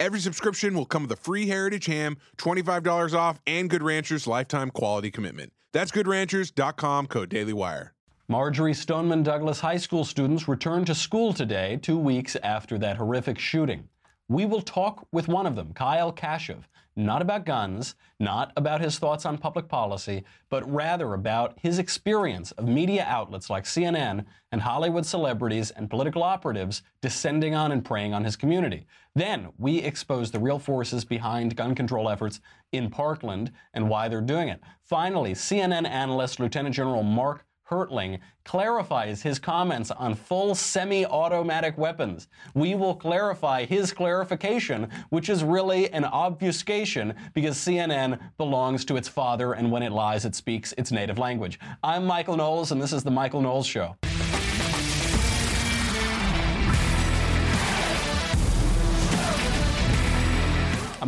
[0.00, 4.70] Every subscription will come with a free Heritage ham, $25 off, and Good Ranchers lifetime
[4.70, 5.52] quality commitment.
[5.72, 7.90] That's goodranchers.com, code DailyWire.
[8.28, 13.38] Marjory Stoneman Douglas High School students returned to school today, two weeks after that horrific
[13.38, 13.88] shooting.
[14.30, 16.64] We will talk with one of them, Kyle Kashuv,
[16.96, 22.50] not about guns, not about his thoughts on public policy, but rather about his experience
[22.52, 28.12] of media outlets like CNN and Hollywood celebrities and political operatives descending on and preying
[28.12, 28.86] on his community.
[29.14, 32.40] Then we expose the real forces behind gun control efforts
[32.72, 34.60] in Parkland and why they're doing it.
[34.82, 42.28] Finally, CNN analyst Lieutenant General Mark Hertling clarifies his comments on full semi automatic weapons.
[42.54, 49.08] We will clarify his clarification, which is really an obfuscation because CNN belongs to its
[49.08, 51.58] father, and when it lies, it speaks its native language.
[51.82, 53.96] I'm Michael Knowles, and this is The Michael Knowles Show.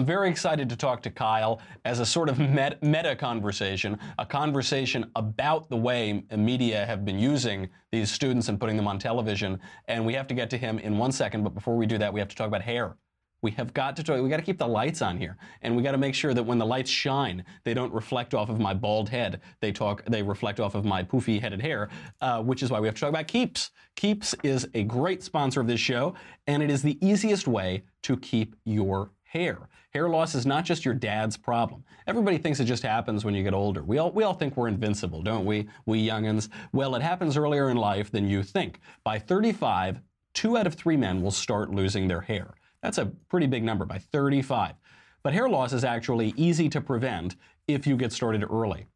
[0.01, 5.11] I'm very excited to talk to Kyle as a sort of meta conversation, a conversation
[5.15, 9.61] about the way media have been using these students and putting them on television.
[9.89, 12.15] And we have to get to him in one second, but before we do that,
[12.15, 12.97] we have to talk about hair.
[13.43, 15.83] We have got to talk, we got to keep the lights on here, and we
[15.83, 18.73] got to make sure that when the lights shine, they don't reflect off of my
[18.73, 19.43] bald head.
[19.61, 21.91] They talk, they reflect off of my poofy headed hair,
[22.23, 23.71] uh, which is why we have to talk about Keeps.
[23.97, 26.15] Keeps is a great sponsor of this show,
[26.47, 29.69] and it is the easiest way to keep your hair.
[29.91, 31.85] Hair loss is not just your dad's problem.
[32.09, 33.85] Everybody thinks it just happens when you get older.
[33.85, 35.69] We all, we all think we're invincible, don't we?
[35.87, 36.49] We youngins.
[36.73, 38.81] Well, it happens earlier in life than you think.
[39.05, 40.01] By 35,
[40.35, 42.55] two out of three men will start losing their hair.
[42.83, 44.75] That's a pretty big number by 35.
[45.23, 47.37] But hair loss is actually easy to prevent
[47.69, 48.87] if you get started early.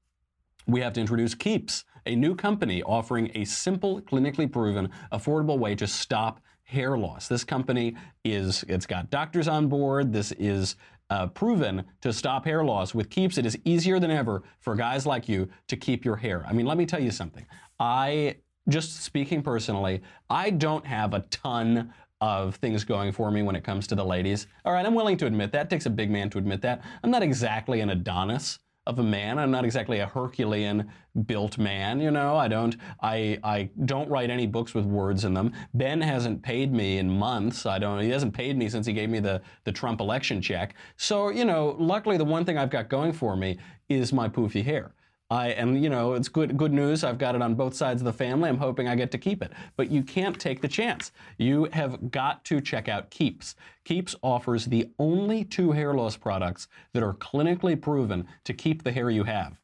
[0.67, 5.77] We have to introduce Keeps, a new company offering a simple, clinically proven, affordable way
[5.77, 7.29] to stop hair loss.
[7.29, 10.13] This company is, it's got doctors on board.
[10.13, 10.77] This is
[11.11, 12.95] uh, proven to stop hair loss.
[12.95, 16.45] With Keeps, it is easier than ever for guys like you to keep your hair.
[16.49, 17.47] I mean, let me tell you something.
[17.79, 18.37] I,
[18.69, 23.65] just speaking personally, I don't have a ton of things going for me when it
[23.65, 24.47] comes to the ladies.
[24.65, 25.67] All right, I'm willing to admit that.
[25.67, 26.83] It takes a big man to admit that.
[27.03, 29.39] I'm not exactly an Adonis of a man.
[29.39, 30.91] I'm not exactly a Herculean
[31.27, 32.37] built man, you know.
[32.37, 35.53] I don't I I don't write any books with words in them.
[35.73, 37.67] Ben hasn't paid me in months.
[37.67, 40.75] I don't he hasn't paid me since he gave me the the Trump election check.
[40.97, 43.59] So, you know, luckily the one thing I've got going for me
[43.89, 44.95] is my poofy hair.
[45.35, 47.03] I and you know it's good good news.
[47.03, 48.49] I've got it on both sides of the family.
[48.49, 49.53] I'm hoping I get to keep it.
[49.77, 51.11] But you can't take the chance.
[51.39, 53.57] You have got to check out Keeps.
[53.85, 58.93] Keeps offers the only two hair loss products that are clinically proven to keep the
[58.93, 59.61] hair you have.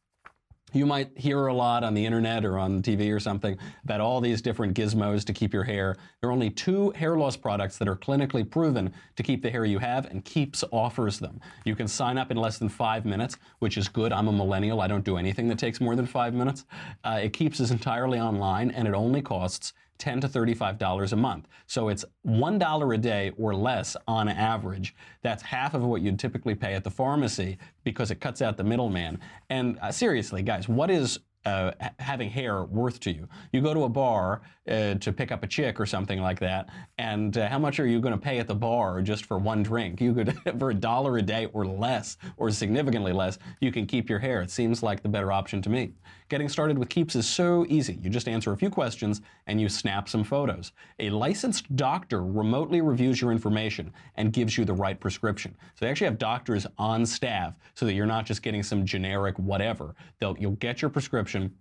[0.73, 4.21] You might hear a lot on the internet or on TV or something about all
[4.21, 5.97] these different gizmos to keep your hair.
[6.21, 9.65] There are only two hair loss products that are clinically proven to keep the hair
[9.65, 11.41] you have, and Keeps offers them.
[11.65, 14.13] You can sign up in less than five minutes, which is good.
[14.13, 14.79] I'm a millennial.
[14.79, 16.65] I don't do anything that takes more than five minutes.
[17.03, 21.47] Uh, it Keeps is entirely online, and it only costs 10 to $35 a month.
[21.67, 24.95] So it's $1 a day or less on average.
[25.21, 28.63] That's half of what you'd typically pay at the pharmacy because it cuts out the
[28.63, 29.19] middleman.
[29.51, 33.27] And uh, seriously, guys, what is uh, having hair worth to you.
[33.51, 34.41] You go to a bar
[34.71, 37.85] uh, to pick up a chick or something like that, and uh, how much are
[37.85, 39.99] you going to pay at the bar just for one drink?
[39.99, 44.09] You could, for a dollar a day or less, or significantly less, you can keep
[44.09, 44.41] your hair.
[44.41, 45.93] It seems like the better option to me.
[46.31, 47.99] Getting started with Keeps is so easy.
[48.01, 50.71] You just answer a few questions and you snap some photos.
[50.99, 55.53] A licensed doctor remotely reviews your information and gives you the right prescription.
[55.75, 59.37] So they actually have doctors on staff so that you're not just getting some generic
[59.39, 59.93] whatever.
[60.19, 61.53] They'll, you'll get your prescription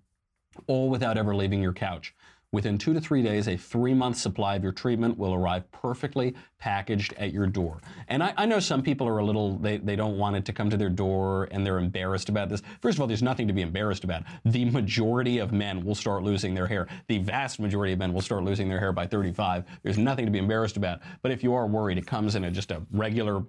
[0.69, 2.15] all without ever leaving your couch.
[2.52, 6.35] Within two to three days, a three month supply of your treatment will arrive perfectly
[6.58, 7.81] packaged at your door.
[8.08, 10.52] And I, I, know some people are a little, they, they don't want it to
[10.52, 12.61] come to their door and they're embarrassed about this.
[12.81, 14.25] First of all, there's nothing to be embarrassed about.
[14.44, 16.88] The majority of men will start losing their hair.
[17.06, 19.64] The vast majority of men will start losing their hair by 35.
[19.85, 21.02] There's nothing to be embarrassed about.
[21.23, 23.44] But if you are worried, it comes in a, just a regular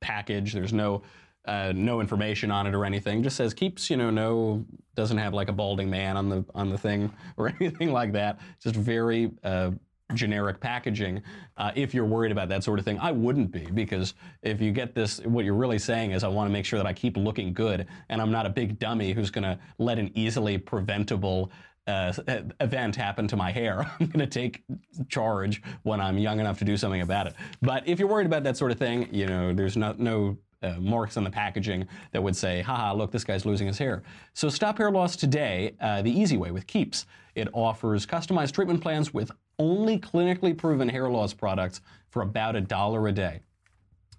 [0.00, 0.54] package.
[0.54, 1.02] There's no
[1.44, 3.22] uh, no information on it or anything.
[3.22, 6.70] Just says keeps, you know, no doesn't have like a balding man on the on
[6.70, 8.38] the thing or anything like that.
[8.62, 9.70] Just very uh,
[10.14, 11.22] generic packaging.
[11.56, 14.72] Uh, if you're worried about that sort of thing, I wouldn't be because if you
[14.72, 17.16] get this, what you're really saying is I want to make sure that I keep
[17.16, 21.50] looking good, and I'm not a big dummy who's going to let an easily preventable
[21.86, 22.12] uh,
[22.60, 23.80] event happen to my hair.
[24.00, 24.62] I'm going to take
[25.08, 27.34] charge when I'm young enough to do something about it.
[27.60, 30.74] But if you're worried about that sort of thing, you know, there's no, no uh,
[30.80, 34.02] marks on the packaging that would say, haha, look, this guy's losing his hair.
[34.32, 37.06] So stop hair loss today uh, the easy way with Keeps.
[37.34, 41.80] It offers customized treatment plans with only clinically proven hair loss products
[42.10, 43.40] for about a dollar a day.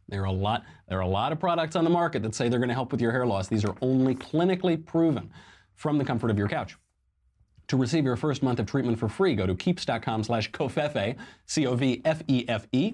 [0.09, 2.49] There are a lot there are a lot of products on the market that say
[2.49, 3.47] they're going to help with your hair loss.
[3.47, 5.31] These are only clinically proven
[5.75, 6.75] from the comfort of your couch.
[7.69, 11.15] To receive your first month of treatment for free, go to keeps.com slash covfefe,
[11.47, 12.93] C-O-V-F-E-F-E.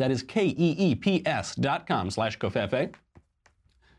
[0.00, 2.94] That is K-E-E-P-S dot com slash covfefe.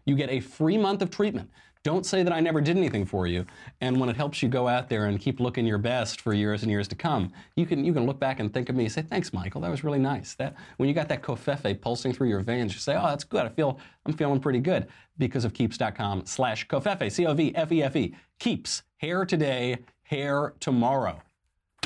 [0.07, 1.51] You get a free month of treatment.
[1.83, 3.45] Don't say that I never did anything for you.
[3.81, 6.63] And when it helps you go out there and keep looking your best for years
[6.63, 8.92] and years to come, you can you can look back and think of me and
[8.92, 9.62] say, "Thanks, Michael.
[9.62, 12.80] That was really nice." That when you got that covfefe pulsing through your veins, you
[12.80, 13.45] say, "Oh, that's good.
[13.45, 14.88] I feel I'm feeling pretty good
[15.19, 17.12] because of keeps.com/covfefe.
[17.12, 18.15] C-O-V-F-E-F-E.
[18.39, 21.21] Keeps hair today, hair tomorrow.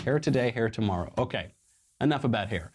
[0.06, 1.14] Hair today, hair tomorrow.
[1.18, 1.52] Okay.
[2.00, 2.72] Enough about hair.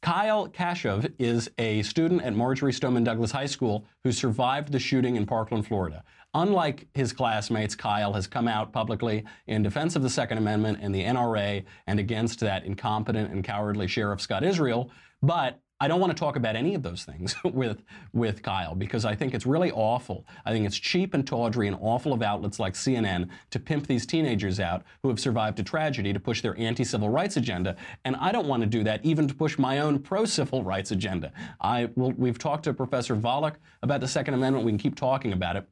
[0.00, 5.16] Kyle Kashuv is a student at Marjory Stoneman Douglas High School who survived the shooting
[5.16, 6.04] in Parkland, Florida.
[6.34, 10.94] Unlike his classmates, Kyle has come out publicly in defense of the Second Amendment and
[10.94, 14.90] the NRA and against that incompetent and cowardly Sheriff Scott Israel.
[15.20, 17.82] But I don't want to talk about any of those things with
[18.12, 20.26] with Kyle because I think it's really awful.
[20.44, 24.04] I think it's cheap and tawdry and awful of outlets like CNN to pimp these
[24.04, 27.76] teenagers out who have survived a tragedy to push their anti-civil rights agenda.
[28.04, 31.32] And I don't want to do that even to push my own pro-civil rights agenda.
[31.60, 34.64] I will, we've talked to Professor Volokh about the Second Amendment.
[34.64, 35.68] We can keep talking about it.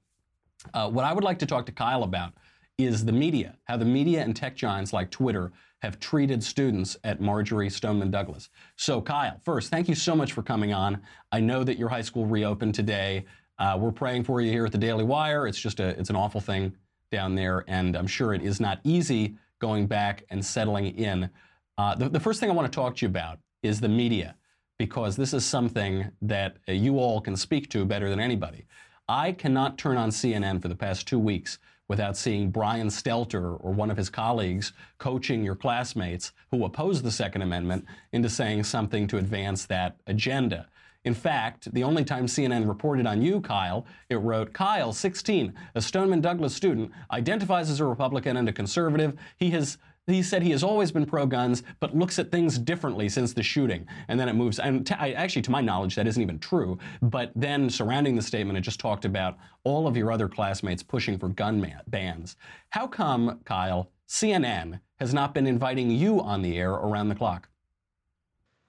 [0.73, 2.33] Uh, what I would like to talk to Kyle about
[2.79, 5.51] is the media, how the media and tech giants like Twitter
[5.81, 8.51] have treated students at Marjory Stoneman Douglas.
[8.77, 11.01] So, Kyle, first, thank you so much for coming on.
[11.33, 13.25] I know that your high school reopened today.
[13.59, 15.47] Uh, we're praying for you here at the Daily Wire.
[15.47, 16.75] It's just a, it's an awful thing
[17.11, 21.31] down there, and I'm sure it is not easy going back and settling in.
[21.79, 24.35] Uh, the, the, first thing I want to talk to you about is the media,
[24.79, 28.67] because this is something that uh, you all can speak to better than anybody.
[29.09, 33.73] I cannot turn on CNN for the past two weeks without seeing Brian Stelter or
[33.73, 39.07] one of his colleagues coaching your classmates who oppose the Second Amendment into saying something
[39.07, 40.69] to advance that agenda.
[41.05, 45.81] In fact, the only time CNN reported on you, Kyle, it wrote, Kyle, 16, a
[45.81, 49.17] Stoneman Douglas student, identifies as a Republican and a conservative.
[49.37, 49.79] He has
[50.15, 53.43] he said he has always been pro guns, but looks at things differently since the
[53.43, 53.87] shooting.
[54.09, 54.59] And then it moves.
[54.61, 56.79] And actually, to my knowledge, that isn't even true.
[57.03, 61.19] But then surrounding the statement, it just talked about all of your other classmates pushing
[61.19, 62.37] for gun bans.
[62.71, 67.49] How come, Kyle, CNN has not been inviting you on the air around the clock?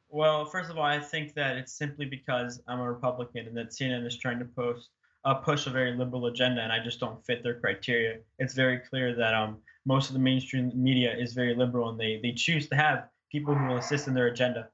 [0.09, 3.69] Well, first of all, I think that it's simply because I'm a Republican and that
[3.69, 4.89] CNN is trying to post
[5.25, 8.19] uh, push a very liberal agenda, and I just don't fit their criteria.
[8.39, 9.57] It's very clear that um,
[9.87, 13.55] most of the mainstream media is very liberal, and they they choose to have people
[13.55, 14.69] who will assist in their agenda.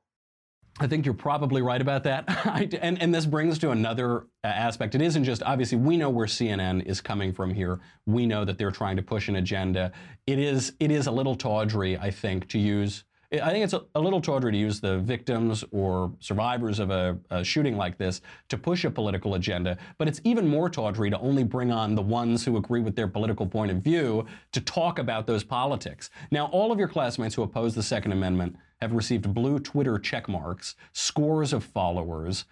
[0.79, 2.25] I think you're probably right about that.
[2.81, 4.95] and, and this brings to another uh, aspect.
[4.95, 7.79] It isn't just, obviously, we know where CNN is coming from here.
[8.07, 9.91] We know that they're trying to push an agenda.
[10.25, 13.03] It is, it is a little tawdry, I think, to use
[13.41, 17.17] I think it's a, a, little tawdry to use the victims or survivors of a,
[17.31, 21.17] a, shooting like this to push a political agenda, but it's even more tawdry to
[21.17, 24.99] only bring on the ones who agree with their political point of view to talk
[24.99, 26.11] about those politics.
[26.29, 30.29] Now, all of your classmates who oppose the Second Amendment have received blue Twitter check
[30.29, 32.45] marks, scores of followers.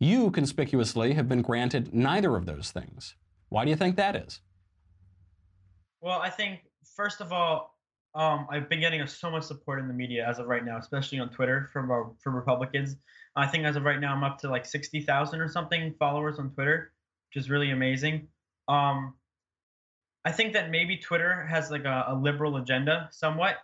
[0.00, 3.14] You conspicuously have been granted neither of those things.
[3.48, 4.40] Why do you think that is?
[6.00, 6.62] Well, I think,
[6.96, 7.75] first of all,
[8.16, 11.18] um, I've been getting so much support in the media as of right now, especially
[11.18, 12.96] on Twitter from uh, from Republicans.
[13.36, 16.38] I think as of right now, I'm up to like sixty thousand or something followers
[16.38, 16.92] on Twitter,
[17.28, 18.28] which is really amazing.
[18.68, 19.14] Um,
[20.24, 23.58] I think that maybe Twitter has like a, a, liberal agenda somewhat,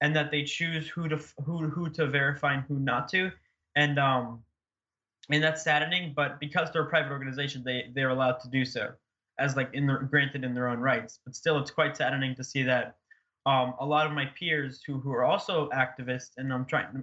[0.00, 3.30] and that they choose who to who who to verify and who not to,
[3.76, 4.42] and um,
[5.30, 6.12] and that's saddening.
[6.16, 8.90] But because they're a private organization, they they're allowed to do so,
[9.38, 11.20] as like in the granted in their own rights.
[11.24, 12.96] But still, it's quite saddening to see that
[13.46, 17.02] um, a lot of my peers who who are also activists, and I'm trying to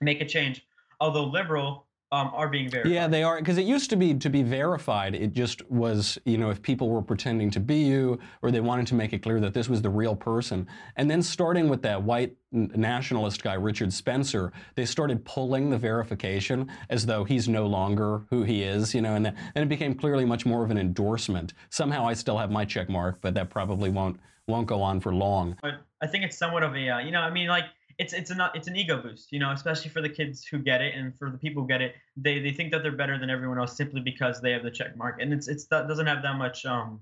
[0.00, 0.66] make a change,
[1.00, 2.92] although liberal, um, are being verified.
[2.92, 5.14] Yeah, they are because it used to be to be verified.
[5.14, 8.86] It just was, you know, if people were pretending to be you or they wanted
[8.88, 10.66] to make it clear that this was the real person.
[10.96, 16.70] And then starting with that white nationalist guy Richard Spencer, they started pulling the verification
[16.88, 20.24] as though he's no longer who he is, you know, and then it became clearly
[20.24, 21.54] much more of an endorsement.
[21.70, 25.14] Somehow I still have my check mark, but that probably won't won't go on for
[25.14, 25.56] long.
[25.62, 27.64] But I think it's somewhat of a, uh, you know, I mean, like
[27.98, 30.80] it's it's an it's an ego boost, you know, especially for the kids who get
[30.80, 33.30] it and for the people who get it, they they think that they're better than
[33.30, 36.22] everyone else simply because they have the check mark, and it's it's that doesn't have
[36.22, 37.00] that much um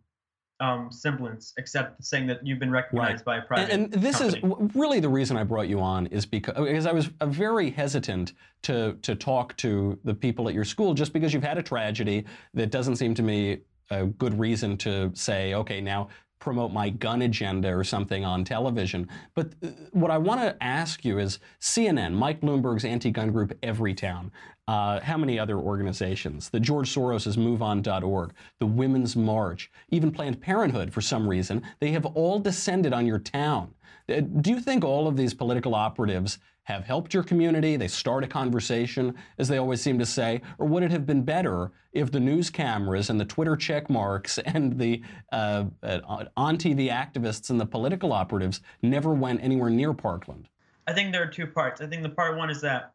[0.63, 3.25] um, semblance, except saying that you've been recognized right.
[3.25, 3.73] by a private.
[3.73, 4.55] And, and this company.
[4.65, 7.71] is really the reason I brought you on is because, because I was uh, very
[7.71, 11.63] hesitant to to talk to the people at your school just because you've had a
[11.63, 13.59] tragedy that doesn't seem to me
[13.91, 16.09] a good reason to say, okay, now
[16.43, 19.09] promote my gun agenda or something on television.
[19.37, 24.33] But uh, what I want to ask you is CNN, Mike Bloomberg's anti-gun group Everytown,
[24.67, 26.51] uh, how many other organizations?
[26.51, 32.07] The George Soros's MoveOn.org, the Women's March, even Planned Parenthood, for some reason, they have
[32.07, 33.75] all descended on your town.
[34.09, 37.76] Uh, do you think all of these political operatives have helped your community?
[37.76, 40.42] They start a conversation, as they always seem to say?
[40.59, 44.38] Or would it have been better if the news cameras and the Twitter check marks
[44.47, 45.02] and the
[45.33, 50.49] uh, uh, on TV activists and the political operatives never went anywhere near Parkland?
[50.87, 51.81] I think there are two parts.
[51.81, 52.92] I think the part one is that,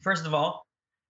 [0.00, 0.66] first of all,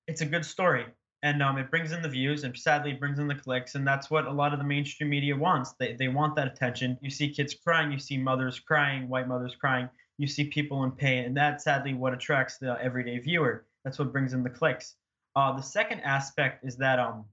[0.06, 0.86] it's a good story
[1.22, 4.10] and um, it brings in the views and sadly brings in the clicks and that's
[4.10, 7.28] what a lot of the mainstream media wants they, they want that attention you see
[7.28, 9.88] kids crying you see mothers crying white mothers crying
[10.18, 14.12] you see people in pain and that's sadly what attracts the everyday viewer that's what
[14.12, 14.96] brings in the clicks
[15.36, 17.24] uh, the second aspect is that um,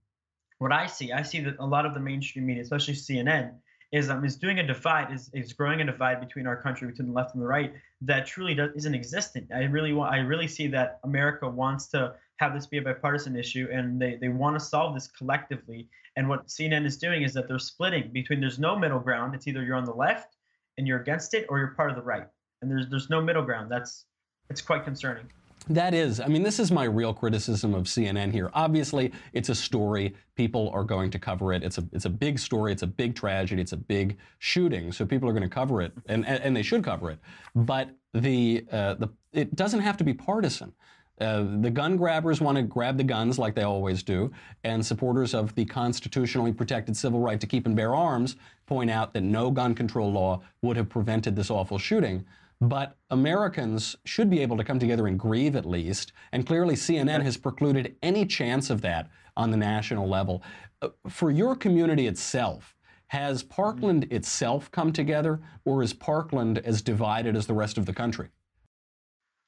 [0.60, 3.54] what i see i see that a lot of the mainstream media especially cnn
[3.92, 7.08] is um, is doing a divide is, is growing a divide between our country between
[7.08, 10.48] the left and the right that truly does, isn't existent i really want i really
[10.48, 14.58] see that america wants to have this be a bipartisan issue and they, they want
[14.58, 15.88] to solve this collectively.
[16.16, 19.36] And what CNN is doing is that they're splitting between there's no middle ground.
[19.36, 20.38] It's either you're on the left
[20.78, 22.28] and you're against it or you're part of the right.
[22.62, 23.72] And there's there's no middle ground.
[23.72, 24.06] That's
[24.50, 25.26] it's quite concerning.
[25.68, 28.50] That is, I mean, this is my real criticism of CNN here.
[28.54, 30.16] Obviously, it's a story.
[30.36, 31.64] People are going to cover it.
[31.64, 32.72] It's a, it's a big story.
[32.72, 33.62] It's a big tragedy.
[33.62, 34.92] It's a big shooting.
[34.92, 37.20] So people are going to cover it, and, and they should cover it.
[37.54, 40.74] But the, uh, the, it doesn't have to be partisan.
[41.22, 44.32] Uh, the gun grabbers want to grab the guns like they always do,
[44.64, 49.14] and supporters of the constitutionally protected civil right to keep and bear arms point out
[49.14, 52.26] that no gun control law would have prevented this awful shooting.
[52.62, 57.24] But Americans should be able to come together and grieve at least, and clearly CNN
[57.24, 60.44] has precluded any chance of that on the national level.
[60.82, 62.76] Uh, for your community itself,
[63.08, 67.94] has Parkland itself come together, or is Parkland as divided as the rest of the
[67.94, 68.30] country?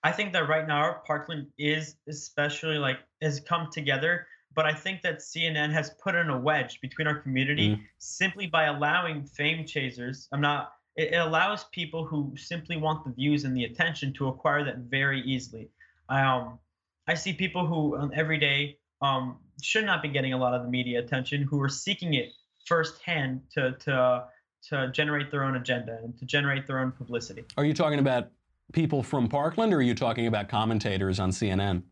[0.04, 4.26] I think that right now Parkland is especially like has come together,
[4.56, 7.82] but I think that CNN has put in a wedge between our community mm.
[8.00, 10.28] simply by allowing fame chasers.
[10.32, 10.74] I'm not.
[10.96, 14.78] It, it, allows people who simply want the views and the attention to acquire that
[14.78, 15.70] very easily.
[16.10, 16.60] I um,
[17.08, 20.64] I see people who um, every day um should not be getting a lot of
[20.64, 22.30] the media attention who are seeking it
[22.66, 24.26] firsthand to to
[24.70, 27.44] to generate their own agenda and to generate their own publicity.
[27.58, 28.30] Are you talking about
[28.74, 31.84] people from Parkland, or are you talking about commentators on CNN?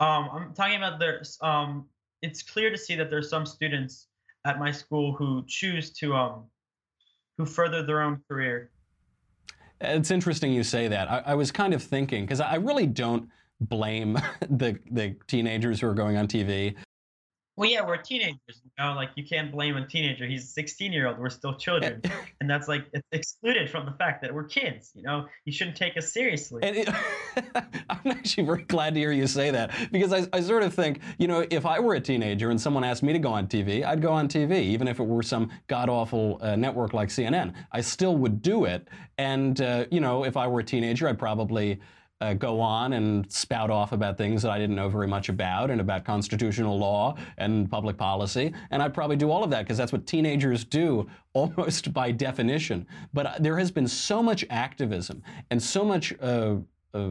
[0.00, 1.38] Um, I'm talking about there's.
[1.40, 1.88] Um,
[2.22, 4.06] it's clear to see that there's some students
[4.44, 6.44] at my school who choose to um,
[7.38, 8.70] who further their own career.
[9.80, 11.10] It's interesting you say that.
[11.10, 13.28] I, I was kind of thinking because I really don't
[13.60, 14.14] blame
[14.50, 16.74] the the teenagers who are going on TV.
[17.56, 18.38] Well, yeah, we're teenagers.
[18.48, 20.26] You know, like you can't blame a teenager.
[20.26, 21.18] He's a 16 year old.
[21.18, 22.00] We're still children,
[22.40, 24.90] and that's like it's excluded from the fact that we're kids.
[24.94, 26.62] You know, you shouldn't take us seriously.
[26.62, 26.88] It,
[27.90, 31.00] I'm actually very glad to hear you say that because I, I sort of think,
[31.18, 33.84] you know, if I were a teenager and someone asked me to go on TV,
[33.84, 37.52] I'd go on TV, even if it were some god awful uh, network like CNN.
[37.70, 41.18] I still would do it, and uh, you know, if I were a teenager, I'd
[41.18, 41.80] probably
[42.22, 45.70] uh, go on and spout off about things that I didn't know very much about
[45.70, 48.52] and about constitutional law and public policy.
[48.70, 52.86] And I'd probably do all of that because that's what teenagers do almost by definition.
[53.12, 56.56] But uh, there has been so much activism and so much uh,
[56.94, 57.10] uh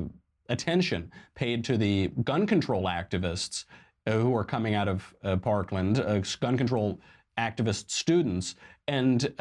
[0.49, 3.65] attention paid to the gun control activists
[4.05, 5.95] uh, who are coming out of uh, Parkland,
[6.39, 6.99] gun control
[7.37, 8.55] activist students.
[8.87, 9.33] And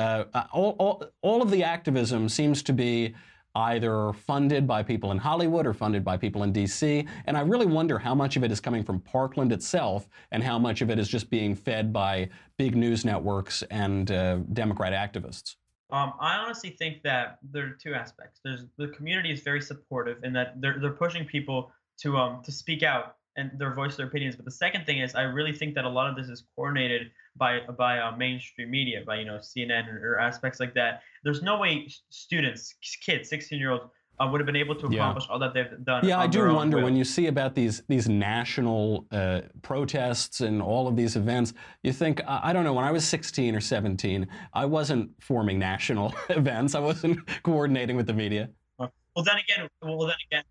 [0.52, 3.14] all, all, all of the activism seems to be
[3.54, 7.06] either funded by people in Hollywood or funded by people in DC.
[7.26, 10.58] And I really wonder how much of it is coming from Parkland itself and how
[10.58, 15.56] much of it is just being fed by big news networks and uh, Democrat activists.
[15.92, 18.40] Um, I honestly think that there are two aspects.
[18.44, 22.52] There's the community is very supportive in that they're they're pushing people to um to
[22.52, 24.36] speak out and their voice their opinions.
[24.36, 27.10] But the second thing is I really think that a lot of this is coordinated
[27.36, 31.02] by by uh, mainstream media, by you know CNN or, or aspects like that.
[31.22, 32.74] There's no way students,
[33.04, 33.84] kids, 16 year olds
[34.18, 35.00] uh, would have been able to Yeah.
[35.00, 36.06] accomplish all that they've done.
[36.06, 36.84] Yeah, I do wonder will.
[36.84, 41.52] when you see about these these national uh, protests and all of these events.
[41.82, 42.72] You think I I don't know.
[42.74, 46.74] When I was 16 or 17, I wasn't forming national events.
[46.74, 48.50] I wasn't coordinating with the media.
[48.78, 50.44] Well, then again, well then again,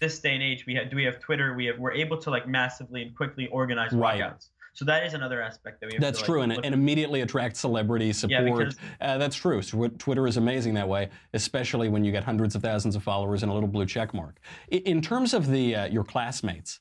[0.00, 1.54] this day and age, we have do we have Twitter?
[1.54, 4.20] We have we're able to like massively and quickly organize Right.
[4.20, 4.50] walkouts.
[4.74, 6.00] So that is another aspect that we have.
[6.00, 8.32] That's to, like, true, and, look and immediately attract celebrity support.
[8.32, 9.60] Yeah, because- uh, that's true.
[9.62, 13.42] So Twitter is amazing that way, especially when you get hundreds of thousands of followers
[13.42, 14.40] and a little blue check mark.
[14.72, 16.80] I- In terms of the uh, your classmates,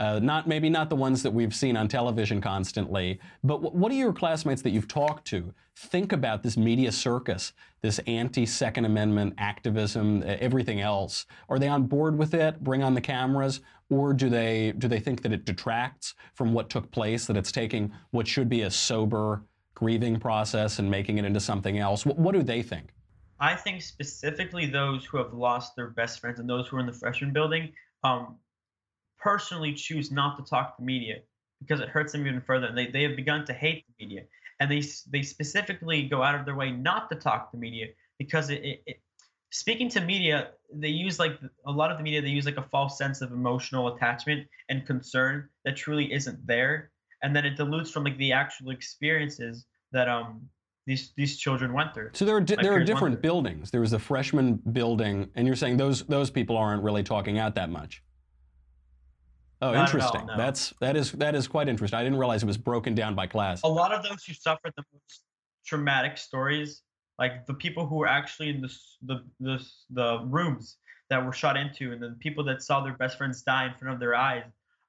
[0.00, 3.90] uh, not maybe not the ones that we've seen on television constantly, but wh- what
[3.90, 9.34] do your classmates that you've talked to think about this media circus, this anti-Second Amendment
[9.38, 11.26] activism, everything else?
[11.48, 12.62] Are they on board with it?
[12.62, 16.70] Bring on the cameras, or do they do they think that it detracts from what
[16.70, 17.26] took place?
[17.26, 19.42] That it's taking what should be a sober
[19.74, 22.04] grieving process and making it into something else?
[22.04, 22.92] What, what do they think?
[23.40, 26.86] I think specifically those who have lost their best friends and those who are in
[26.86, 28.36] the freshman building, um,
[29.18, 31.16] personally choose not to talk to the media
[31.60, 32.66] because it hurts them even further.
[32.66, 34.22] And they, they have begun to hate the media.
[34.60, 37.86] And they, they specifically go out of their way not to talk to media
[38.18, 39.00] because it, it, it
[39.50, 42.66] speaking to media, they use like a lot of the media, they use like a
[42.70, 46.90] false sense of emotional attachment and concern that truly isn't there.
[47.22, 50.48] And then it dilutes from like the actual experiences that um
[50.86, 52.10] these these children went through.
[52.12, 53.70] So there are di- there are different buildings.
[53.70, 57.54] There was a freshman building, and you're saying those those people aren't really talking out
[57.56, 58.02] that much.
[59.60, 60.26] Oh, Not at all, interesting.
[60.26, 60.36] no.
[60.36, 61.98] That's that is that is quite interesting.
[61.98, 63.62] I didn't realize it was broken down by class.
[63.62, 65.22] a lot of those who suffered the most
[65.66, 66.82] traumatic stories,
[67.18, 68.72] like the people who were actually in the
[69.02, 70.76] the the, the rooms
[71.10, 73.94] that were shot into, and the people that saw their best friends die in front
[73.94, 74.44] of their eyes,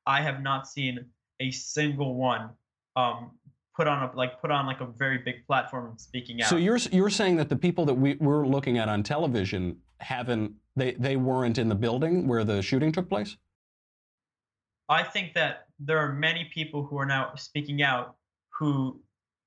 [0.06, 1.06] I have not seen
[1.40, 2.50] a single one
[2.96, 3.32] um,
[3.76, 6.50] put on a like put on like a very big platform and speaking out.
[6.50, 10.54] So you're you're saying that the people that we we're looking at on television haven't
[10.76, 13.38] they they weren't in the building where the shooting took place?
[14.90, 18.16] I think that there are many people who are now speaking out
[18.50, 19.00] who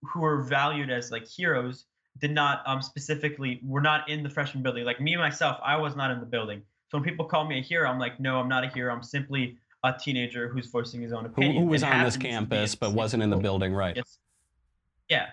[0.03, 1.87] who are valued as like heroes
[2.21, 4.85] did not um specifically were not in the freshman building.
[4.85, 6.63] Like me myself, I was not in the building.
[6.89, 8.93] So when people call me a hero, I'm like, no, I'm not a hero.
[8.95, 11.63] I'm simply a teenager who's voicing his own Who, opinion.
[11.63, 13.97] who was and on this happens to be campus but wasn't in the building, right?
[13.97, 14.19] Yes.
[15.09, 15.27] Yeah.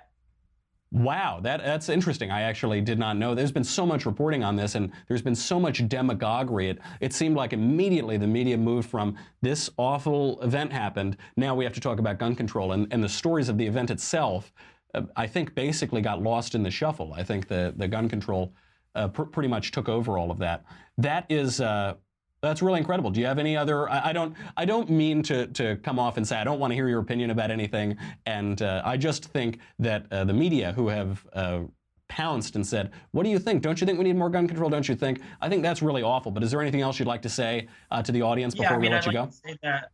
[0.91, 2.31] Wow, that that's interesting.
[2.31, 3.35] I actually did not know.
[3.35, 6.69] There's been so much reporting on this, and there's been so much demagoguery.
[6.69, 11.17] It it seemed like immediately the media moved from this awful event happened.
[11.37, 13.91] Now we have to talk about gun control, and and the stories of the event
[13.91, 14.51] itself.
[14.95, 17.13] Uh, I think basically got lost in the shuffle.
[17.13, 18.51] I think the the gun control
[18.95, 20.65] uh, pr- pretty much took over all of that.
[20.97, 21.61] That is.
[21.61, 21.95] Uh,
[22.41, 23.09] that's really incredible.
[23.09, 23.89] Do you have any other?
[23.89, 24.35] I, I don't.
[24.55, 26.99] I don't mean to to come off and say I don't want to hear your
[26.99, 27.97] opinion about anything.
[28.25, 31.61] And uh, I just think that uh, the media who have uh,
[32.07, 33.61] pounced and said, "What do you think?
[33.61, 34.69] Don't you think we need more gun control?
[34.69, 36.31] Don't you think?" I think that's really awful.
[36.31, 38.73] But is there anything else you'd like to say uh, to the audience before yeah,
[38.73, 39.31] I we mean, let I'd you like go?
[39.31, 39.91] to say that.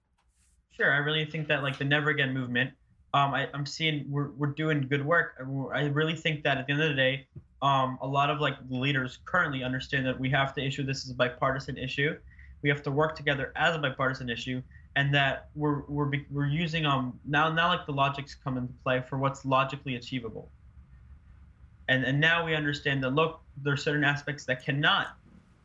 [0.72, 2.72] Sure, I really think that like the Never Again movement.
[3.14, 5.36] Um, I, I'm seeing we're we're doing good work.
[5.74, 7.28] I- really think that at the end of the day,
[7.62, 11.12] um, a lot of like leaders currently understand that we have to issue this as
[11.12, 12.16] a bipartisan issue.
[12.62, 14.62] We have to work together as a bipartisan issue,
[14.96, 19.04] and that we're we're we're using um now now like the logics come into play
[19.08, 20.50] for what's logically achievable.
[21.88, 25.16] And and now we understand that look, there are certain aspects that cannot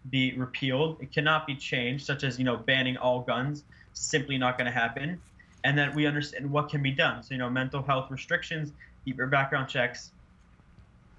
[0.08, 1.00] be repealed.
[1.00, 3.64] It cannot be changed, such as you know banning all guns.
[3.92, 5.20] Simply not going to happen.
[5.64, 7.22] And that we understand what can be done.
[7.22, 8.72] So you know, mental health restrictions,
[9.04, 10.12] deeper background checks.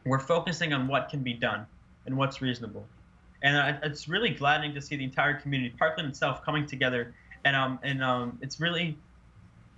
[0.03, 1.67] We're focusing on what can be done
[2.07, 2.87] and what's reasonable.
[3.43, 7.13] And it's really gladdening to see the entire community, Parkland itself, coming together.
[7.43, 8.97] And um and um it's really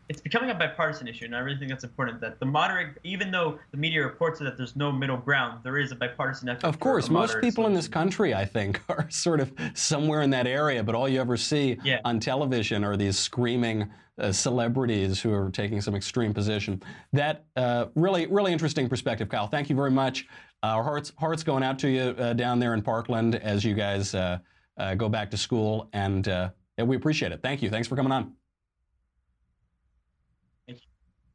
[0.09, 2.19] it's becoming a bipartisan issue, and I really think that's important.
[2.19, 5.91] That the moderate, even though the media reports that there's no middle ground, there is
[5.91, 6.65] a bipartisan effort.
[6.65, 10.45] Of course, most people in this country, I think, are sort of somewhere in that
[10.45, 10.83] area.
[10.83, 11.99] But all you ever see Yeah.
[12.03, 16.83] on television are these screaming uh, celebrities who are taking some extreme position.
[17.13, 19.47] That uh, really, really interesting perspective, Kyle.
[19.47, 20.27] Thank you very much.
[20.63, 24.15] Our hearts, hearts going out to you uh, down there in Parkland as you guys
[24.15, 24.39] uh,
[24.77, 27.41] uh, go back to school, and uh, yeah, we appreciate it.
[27.43, 27.69] Thank you.
[27.69, 28.33] Thanks for coming on.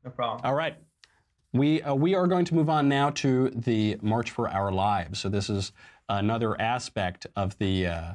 [0.05, 0.41] No problem.
[0.45, 0.77] All right.
[1.53, 5.19] We, uh, we are going to move on now to the March for Our Lives.
[5.19, 5.73] So this is
[6.09, 8.15] another aspect of the, uh,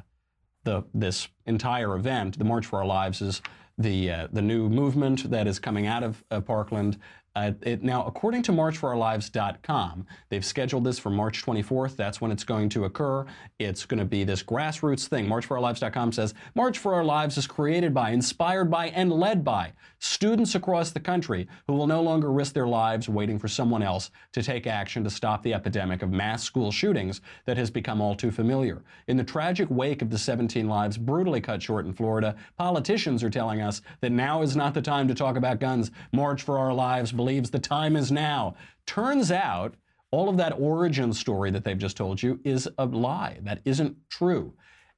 [0.64, 2.38] the this entire event.
[2.38, 3.40] The March for Our Lives is
[3.78, 6.98] the uh, the new movement that is coming out of uh, Parkland
[7.36, 11.96] Uh, it, now, according to MarchForOurLives.com, they've scheduled this for March 24th.
[11.96, 13.26] That's when it's going to occur.
[13.58, 15.26] It's going to be this grassroots thing.
[15.26, 20.54] MarchForOurLives.com says March for Our Lives is created by, inspired by, and led by students
[20.54, 24.42] across the country who will no longer risk their lives waiting for someone else to
[24.42, 28.30] take action to stop the epidemic of mass school shootings that has become all too
[28.30, 28.82] familiar.
[29.08, 33.30] In the tragic wake of the 17 lives brutally cut short in Florida, politicians are
[33.30, 35.90] telling us that now is not the time to talk about guns.
[36.12, 38.54] March for Our Lives believes the time is now.
[38.84, 39.76] Turns out,
[40.10, 43.38] all of that origin story that they've just told you is a lie.
[43.40, 44.52] That isn't true.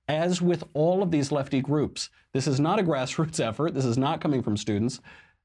[0.08, 3.74] As with all of these lefty groups, this is not a grassroots effort.
[3.74, 5.00] This is not coming from students.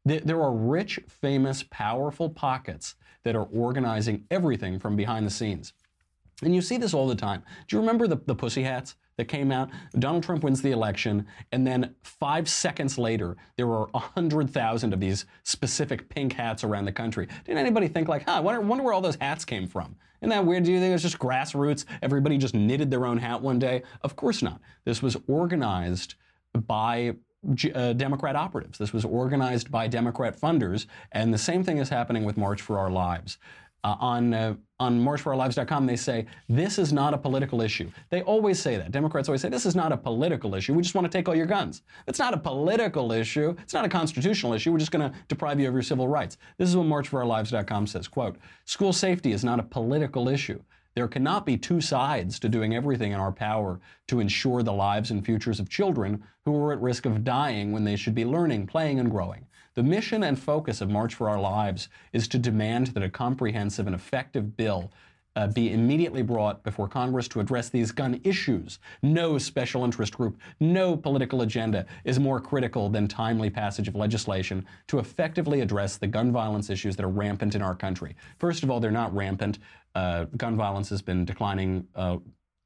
[0.06, 5.74] There are rich, famous, powerful pockets that are organizing everything from behind the scenes.
[6.42, 7.44] And you see this all the time.
[7.68, 9.70] Do you remember the, the Pussy Hats that came out?
[10.00, 15.26] Donald Trump wins the election, and then five seconds later, there were 100,000 of these
[15.44, 17.28] specific pink hats around the country.
[17.46, 19.96] Didn't anybody think, like, huh, I wonder, wonder where all those hats came from?
[20.22, 20.64] Isn't that weird?
[20.64, 21.86] Do you think it was just grassroots?
[22.02, 23.84] Everybody just knitted their own hat one day?
[24.02, 24.62] Of course not.
[24.86, 26.16] This was organized
[26.54, 27.16] by
[27.74, 28.78] uh, Democrat operatives.
[28.78, 32.78] This was organized by Democrat funders, and the same thing is happening with March for
[32.78, 33.40] Our Lives.
[33.84, 37.90] Uh, on uh, on marchforourlives.com, they say this is not a political issue.
[38.10, 38.92] They always say that.
[38.92, 40.74] Democrats always say this is not a political issue.
[40.74, 41.82] We just want to take all your guns.
[42.08, 43.56] It's not a political issue.
[43.62, 44.72] It's not a constitutional issue.
[44.72, 46.38] We're just going to deprive you of your civil rights.
[46.58, 48.08] This is what marchforourlives.com says.
[48.08, 50.62] Quote: School safety is not a political issue.
[50.94, 55.10] There cannot be two sides to doing everything in our power to ensure the lives
[55.10, 58.68] and futures of children who are at risk of dying when they should be learning,
[58.68, 59.48] playing, and growing.
[59.74, 63.88] The mission and focus of March for Our Lives is to demand that a comprehensive
[63.88, 64.92] and effective bill
[65.38, 68.80] uh, be immediately brought before Congress to address these gun issues.
[69.02, 74.66] No special interest group, no political agenda is more critical than timely passage of legislation
[74.88, 78.16] to effectively address the gun violence issues that are rampant in our country.
[78.40, 79.60] First of all, they're not rampant.
[79.96, 82.18] Uh, gun violence has been declining uh,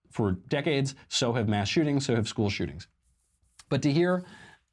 [0.09, 0.95] for decades.
[1.07, 2.87] So have mass shootings, so have school shootings.
[3.69, 4.23] But to hear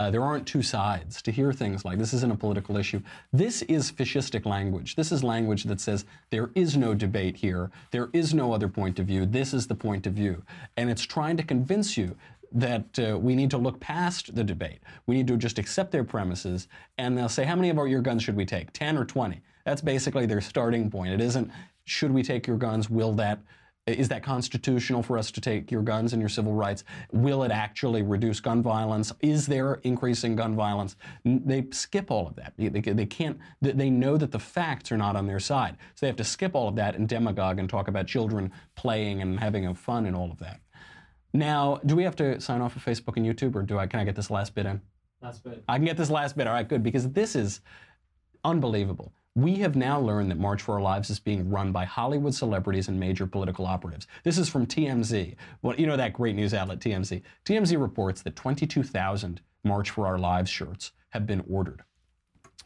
[0.02, 1.22] uh, there aren't two sides.
[1.22, 3.00] To hear things like this isn't a political issue.
[3.32, 4.96] This is fascistic language.
[4.96, 7.70] This is language that says there is no debate here.
[7.92, 9.26] There is no other point of view.
[9.26, 10.42] This is the point of view.
[10.76, 12.16] And it's trying to convince you
[12.50, 14.80] that uh, we need to look past the debate.
[15.06, 16.66] We need to just accept their premises.
[16.98, 18.72] And they'll say, how many of our, your guns should we take?
[18.72, 19.40] 10 or 20?
[19.64, 21.12] That's basically their starting point.
[21.12, 21.48] It isn't,
[21.84, 22.90] should we take your guns?
[22.90, 23.38] Will that
[23.86, 26.84] is that constitutional for us to take your guns and your civil rights?
[27.10, 29.12] Will it actually reduce gun violence?
[29.20, 30.96] Is there increasing gun violence?
[31.24, 32.52] They skip all of that.
[32.56, 35.76] They, they can't, they know that the facts are not on their side.
[35.94, 39.20] So they have to skip all of that and demagogue and talk about children playing
[39.20, 40.60] and having fun and all of that.
[41.34, 43.98] Now, do we have to sign off of Facebook and YouTube or do I, can
[43.98, 44.80] I get this last bit in?
[45.20, 45.64] Last bit.
[45.68, 46.46] I can get this last bit.
[46.46, 47.60] All right, good, because this is
[48.44, 49.12] unbelievable.
[49.34, 52.88] We have now learned that March for Our Lives is being run by Hollywood celebrities
[52.88, 54.06] and major political operatives.
[54.24, 55.36] This is from TMZ.
[55.62, 57.22] Well, you know that great news outlet, TMZ.
[57.46, 61.82] TMZ reports that 22,000 March for Our Lives shirts have been ordered.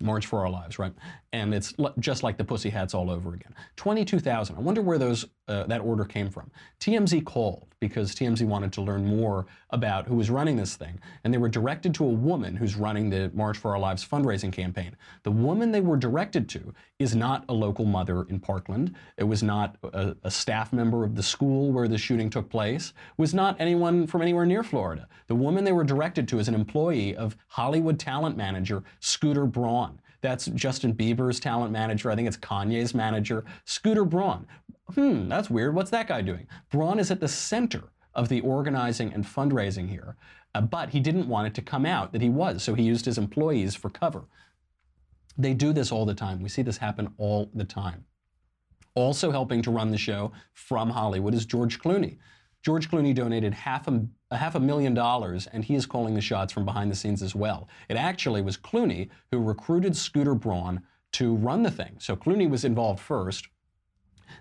[0.01, 0.93] March for Our Lives, right?
[1.33, 3.55] And it's just like the Pussy Hats all over again.
[3.77, 4.57] 22,000.
[4.57, 6.51] I wonder where those uh, that order came from.
[6.81, 11.33] TMZ called because TMZ wanted to learn more about who was running this thing, and
[11.33, 14.97] they were directed to a woman who's running the March for Our Lives fundraising campaign.
[15.23, 18.95] The woman they were directed to is not a local mother in Parkland.
[19.19, 22.89] It was not a, a staff member of the school where the shooting took place.
[22.89, 25.07] It was not anyone from anywhere near Florida.
[25.27, 30.01] The woman they were directed to is an employee of Hollywood talent manager Scooter Braun.
[30.21, 32.11] That's Justin Bieber's talent manager.
[32.11, 34.47] I think it's Kanye's manager, Scooter Braun.
[34.95, 35.75] Hmm, that's weird.
[35.75, 36.47] What's that guy doing?
[36.71, 40.17] Braun is at the center of the organizing and fundraising here,
[40.55, 43.05] uh, but he didn't want it to come out that he was, so he used
[43.05, 44.25] his employees for cover.
[45.37, 46.41] They do this all the time.
[46.41, 48.07] We see this happen all the time.
[48.95, 52.17] Also helping to run the show from Hollywood is George Clooney.
[52.63, 56.21] George Clooney donated half a, a, half a million dollars, and he is calling the
[56.21, 57.69] shots from behind the scenes as well.
[57.89, 61.97] It actually was Clooney who recruited Scooter Braun to run the thing.
[61.99, 63.49] So Clooney was involved first.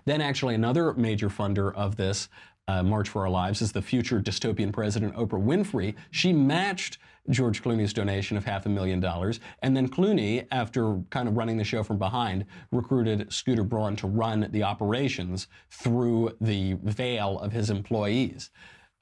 [0.04, 2.28] Then, actually, another major funder of this
[2.68, 5.94] uh, March for Our Lives is the future dystopian president Oprah Winfrey.
[6.10, 6.98] She matched
[7.30, 9.40] George Clooney's donation of half a million dollars.
[9.62, 14.06] And then Clooney, after kind of running the show from behind, recruited Scooter Braun to
[14.06, 18.50] run the operations through the veil of his employees.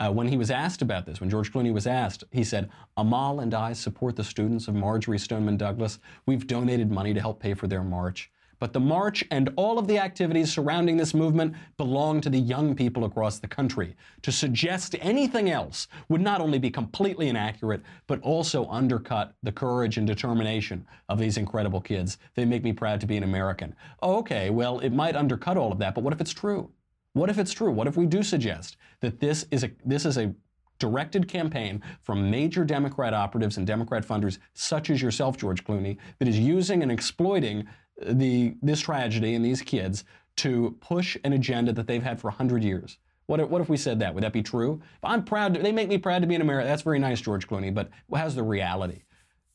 [0.00, 3.38] Uh, when he was asked about this, when George Clooney was asked, he said, Amal
[3.38, 6.00] and I support the students of Marjory Stoneman Douglas.
[6.26, 8.30] We've donated money to help pay for their march.
[8.58, 12.74] But the march and all of the activities surrounding this movement belong to the young
[12.74, 13.94] people across the country.
[14.22, 19.96] To suggest anything else would not only be completely inaccurate, but also undercut the courage
[19.96, 22.18] and determination of these incredible kids.
[22.34, 23.76] They make me proud to be an American.
[24.02, 26.70] okay, well, it might undercut all of that, but what if it's true?
[27.14, 27.70] What if it's true?
[27.70, 30.34] What if we do suggest that this is a this is a
[30.80, 36.28] directed campaign from major Democrat operatives and Democrat funders such as yourself, George Clooney, that
[36.28, 37.66] is using and exploiting
[38.02, 40.04] the this tragedy and these kids
[40.36, 42.98] to push an agenda that they've had for 100 years.
[43.26, 44.12] What if, what if we said that?
[44.12, 44.82] Would that be true?
[45.04, 45.54] I'm proud.
[45.54, 46.68] To, they make me proud to be an American.
[46.68, 47.72] That's very nice, George Clooney.
[47.72, 49.04] But how's the reality?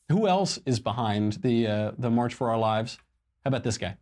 [0.08, 2.98] Who else is behind the uh, the March for Our Lives?
[3.44, 3.96] How about this guy?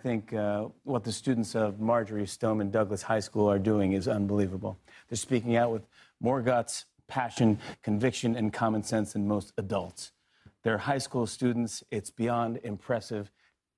[0.00, 4.08] I think uh, what the students of Marjory Stoneman Douglas High School are doing is
[4.08, 4.78] unbelievable.
[5.10, 5.82] They're speaking out with
[6.22, 10.12] more guts, passion, conviction, and common sense than most adults.
[10.62, 11.84] They're high school students.
[11.90, 13.30] It's beyond impressive.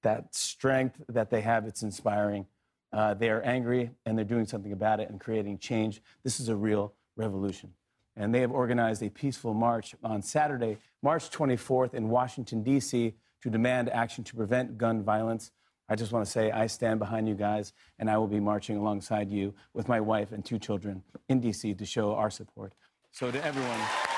[0.05, 2.47] That strength that they have, it's inspiring.
[2.93, 6.01] Uh, they are angry and they're doing something about it and creating change.
[6.23, 7.73] This is a real revolution.
[8.15, 13.51] And they have organized a peaceful march on Saturday, March 24th in Washington, D.C., to
[13.51, 15.51] demand action to prevent gun violence.
[15.93, 18.79] I just want to say I stand behind you guys, and I will be marching
[18.79, 21.75] alongside you with my wife and two children in D.C.
[21.75, 22.73] to show our support.
[23.11, 24.12] So, to everyone.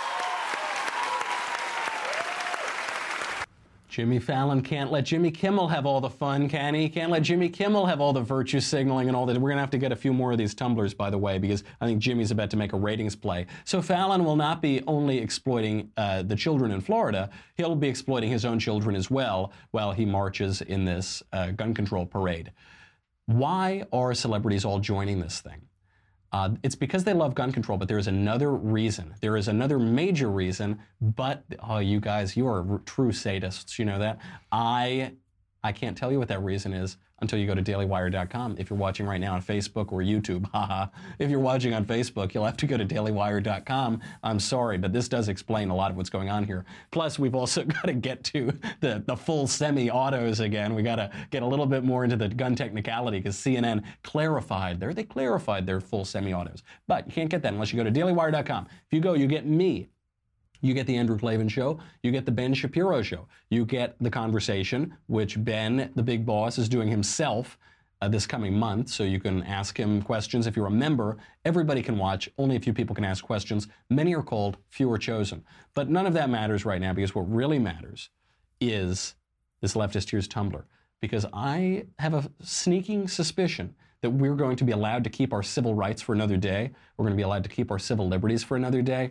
[3.95, 6.89] Jimmy Fallon can't let Jimmy Kimmel have all the fun, can he?
[6.89, 9.35] Can't let Jimmy Kimmel have all the virtue signaling and all that.
[9.35, 11.39] We're going to have to get a few more of these tumblers, by the way,
[11.39, 13.47] because I think Jimmy's about to make a ratings play.
[13.65, 18.31] So Fallon will not be only exploiting uh, the children in Florida, he'll be exploiting
[18.31, 22.51] his own children as well while he marches in this uh, gun control parade.
[23.27, 25.69] Why are celebrities all joining this thing?
[26.35, 29.15] Uh, it's because they love gun control, but there is another reason.
[29.21, 30.81] There is another major reason.
[31.01, 33.79] But oh, you guys, you are true sadists.
[33.79, 34.19] You know that.
[34.51, 35.13] I
[35.65, 38.57] I can't tell you what that reason is until you go to dailywire.com.
[38.59, 40.89] If you're watching right now on Facebook or YouTube, haha.
[41.19, 44.01] if you're watching on Facebook, you'll have to go to dailywire.com.
[44.23, 46.67] I'm sorry, but this does explain a lot of what's going on here.
[46.91, 50.75] Plus, we've also got to get to the, the full semi-autos again.
[50.75, 54.79] We got to get a little bit more into the gun technicality because CNN clarified
[54.79, 54.93] there.
[54.93, 56.63] They clarified their full semi-autos.
[56.87, 58.67] But you can't get that unless you go to dailywire.com.
[58.67, 59.89] If you go, you get me
[60.65, 61.79] you get the Andrew Klavan show.
[62.03, 63.29] You get the Ben Shapiro show.
[63.51, 67.59] You get the conversation, which Ben, the big boss, is doing himself
[68.01, 68.89] uh, this coming month.
[68.89, 70.47] So you can ask him questions.
[70.47, 72.31] If you're a member, everybody can watch.
[72.39, 73.69] Only a few people can ask questions.
[73.91, 75.45] Many are called, few are chosen.
[75.75, 78.09] But none of that matters right now because what really matters
[78.59, 79.17] is
[79.61, 80.65] this leftist tears tumbler.
[81.03, 85.43] Because I have a sneaking suspicion that we're going to be allowed to keep our
[85.43, 86.71] civil rights for another day.
[86.97, 89.11] We're going to be allowed to keep our civil liberties for another day.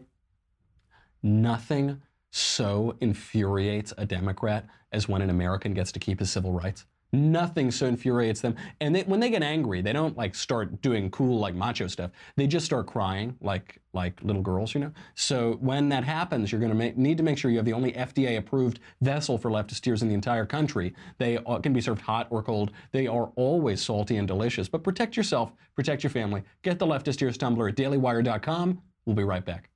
[1.23, 6.86] Nothing so infuriates a Democrat as when an American gets to keep his civil rights.
[7.15, 8.55] Nothing so infuriates them.
[8.81, 12.09] And they, when they get angry, they don't like start doing cool like macho stuff.
[12.36, 14.91] They just start crying like like little girls, you know.
[15.13, 17.91] So when that happens, you're going to need to make sure you have the only
[17.91, 20.95] FDA approved vessel for leftist tears in the entire country.
[21.19, 22.71] They can be served hot or cold.
[22.91, 24.67] They are always salty and delicious.
[24.67, 26.41] But protect yourself, protect your family.
[26.63, 28.81] Get the leftist tears tumbler at dailywire.com.
[29.05, 29.69] We'll be right back.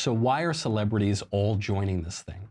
[0.00, 2.48] So, why are celebrities all joining this thing?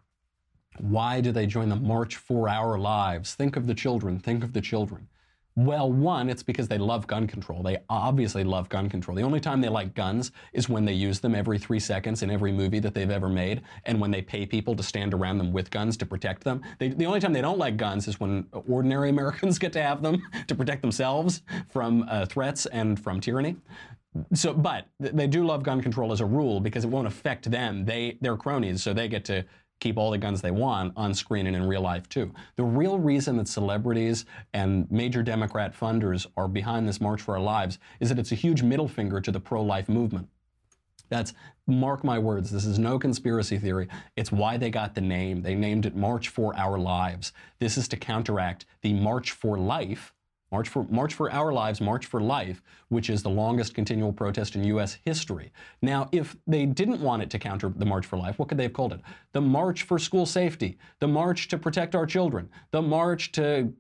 [0.78, 3.34] Why do they join the March for Our Lives?
[3.34, 5.08] Think of the children, think of the children.
[5.56, 7.64] Well, one, it's because they love gun control.
[7.64, 9.18] They obviously love gun control.
[9.18, 12.30] The only time they like guns is when they use them every three seconds in
[12.30, 15.52] every movie that they've ever made, and when they pay people to stand around them
[15.52, 16.62] with guns to protect them.
[16.78, 20.04] They, the only time they don't like guns is when ordinary Americans get to have
[20.04, 23.56] them to protect themselves from uh, threats and from tyranny.
[24.34, 27.86] So, but they do love gun control as a rule because it won't affect them.
[27.86, 29.46] They they're cronies, so they get to
[29.80, 32.34] keep all the guns they want on screen and in real life too.
[32.56, 37.42] The real reason that celebrities and major Democrat funders are behind this March for Our
[37.42, 40.28] Lives is that it's a huge middle finger to the pro-life movement.
[41.10, 41.34] That's
[41.66, 42.52] mark my words.
[42.52, 43.88] This is no conspiracy theory.
[44.16, 45.42] It's why they got the name.
[45.42, 47.32] They named it March for Our Lives.
[47.60, 50.14] This is to counteract the March for Life
[50.52, 54.56] March for, March for Our Lives, March for Life, which is the longest continual protest
[54.56, 54.98] in U.S.
[55.06, 55.52] history.
[55.82, 58.64] Now, if they didn't want it to counter the March for Life, what could they
[58.64, 59.02] have called it?
[59.34, 63.74] The March for School Safety, the March to Protect Our Children, the March to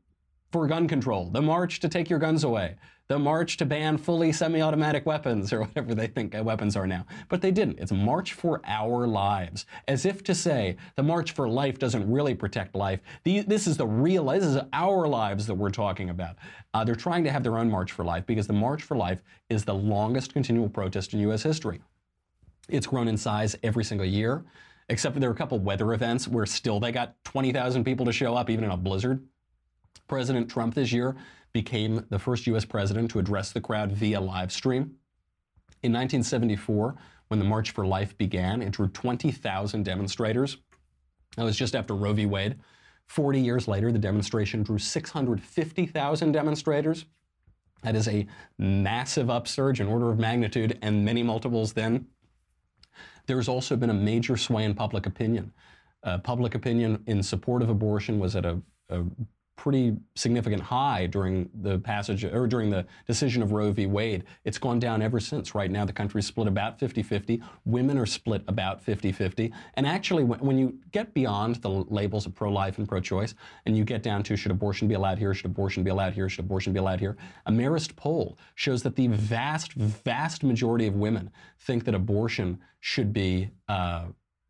[0.51, 2.75] for gun control, the march to take your guns away,
[3.07, 7.05] the march to ban fully semi automatic weapons or whatever they think weapons are now.
[7.27, 7.79] But they didn't.
[7.79, 12.35] It's March for Our Lives, as if to say the March for Life doesn't really
[12.35, 12.99] protect life.
[13.23, 16.35] this is the real, this is our lives that we're talking about.
[16.73, 19.21] Uh, they're trying to have their own March for Life because the March for Life
[19.49, 21.43] is the longest continual protest in U.S.
[21.43, 21.81] history.
[22.67, 24.45] It's grown in size every single year,
[24.89, 28.11] except for there were a couple weather events where still they got 20,000 people to
[28.11, 29.23] show up, even in a blizzard.
[30.09, 31.15] President Trump this year
[31.53, 32.65] became the first U.S.
[32.65, 34.95] president to address the crowd via live stream.
[35.81, 36.95] In 1974,
[37.29, 40.57] when the March for Life began, it drew 20,000 demonstrators.
[41.37, 42.25] That was just after Roe v.
[42.25, 42.57] Wade.
[43.07, 47.05] 40 years later, the demonstration drew 650,000 demonstrators.
[47.83, 52.07] That is a massive upsurge in order of magnitude and many multiples then.
[53.25, 55.53] There's also been a major sway in public opinion.
[56.03, 59.03] Uh, public opinion in support of abortion was at a, a
[59.59, 63.87] pretty significant high during the passage or during the decision of Roe v.
[63.87, 64.23] Wade.
[64.45, 65.53] It's gone down ever since.
[65.53, 67.43] Right now, the country's split about 50 50.
[67.65, 69.51] Women are split about 50 50.
[69.73, 73.75] And actually, when, you get beyond the labels of pro life and pro choice and
[73.75, 76.45] you get down to should abortion be allowed here, should abortion be allowed here, should
[76.45, 81.31] abortion be allowed here, a Marist poll shows that the vast, vast majority of women
[81.59, 83.49] think that abortion should be.
[83.67, 84.05] Uh,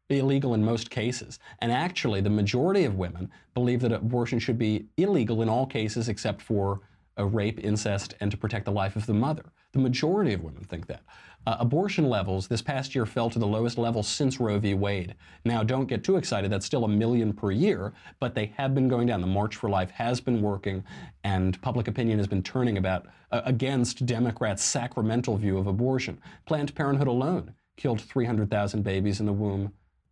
[0.09, 1.39] illegal in most cases.
[1.59, 6.09] And actually, the majority of women believe that abortion should be illegal in all cases
[6.09, 6.81] except for
[7.17, 9.43] a rape, incest, and to protect the life of the mother.
[9.73, 11.03] The majority of women think that.
[11.45, 14.73] Uh, abortion levels this past year fell to the lowest level since Roe v.
[14.73, 15.15] Wade.
[15.45, 16.51] Now, don't get too excited.
[16.51, 19.21] That's still a million per year, but they have been going down.
[19.21, 20.83] The March for Life has been working,
[21.23, 26.19] and public opinion has been turning about uh, against Democrats' sacramental view of abortion.
[26.45, 29.71] Planned Parenthood alone killed 300,000 babies in the womb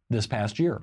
[0.10, 0.82] this past year.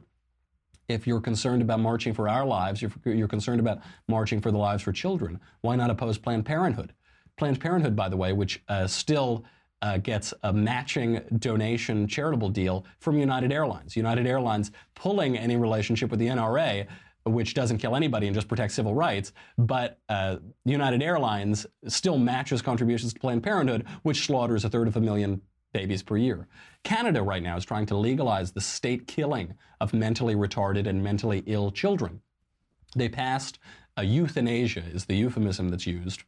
[0.89, 4.59] If you're concerned about marching for our lives, if you're concerned about marching for the
[4.59, 6.93] lives for children, why not oppose Planned Parenthood?
[7.37, 9.45] Planned Parenthood, by the way, which uh, still
[9.83, 13.97] uh, gets a matching donation charitable deal from United Airlines.
[13.97, 16.87] United Airlines pulling any relationship with the NRA,
[17.25, 22.63] which doesn't kill anybody and just protects civil rights, but uh, United Airlines still matches
[22.63, 25.41] contributions to Planned Parenthood, which slaughters a third of a million
[25.75, 26.47] babies per year.
[26.85, 31.43] Canada right now is trying to legalize the state killing of mentally retarded and mentally
[31.47, 32.23] ill children.
[32.97, 33.59] They passed
[33.97, 36.23] a euthanasia is the euphemism that's used.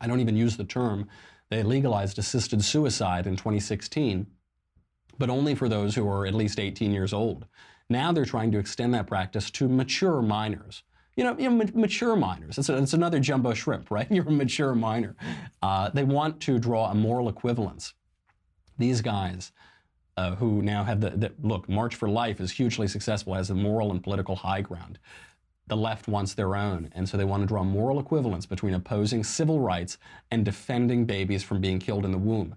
[0.00, 1.08] I don't even use the term.
[1.50, 4.26] They legalized assisted suicide in 2016,
[5.18, 7.46] but only for those who are at least 18 years old.
[7.88, 10.82] Now they're trying to extend that practice to mature minors.
[11.16, 12.58] You know, you know mature minors.
[12.58, 14.06] It's, a, it's another jumbo shrimp, right?
[14.10, 15.16] You're a mature minor.
[15.62, 17.94] Uh, they want to draw a moral equivalence
[18.78, 19.52] these guys
[20.16, 23.54] uh, who now have the, the, look, March for Life is hugely successful, as a
[23.54, 24.98] moral and political high ground.
[25.66, 29.24] The left wants their own, and so they want to draw moral equivalence between opposing
[29.24, 29.98] civil rights
[30.30, 32.54] and defending babies from being killed in the womb.